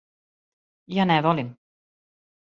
[0.95, 1.51] Ја не волим.